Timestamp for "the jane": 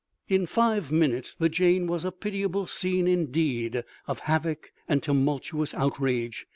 1.35-1.85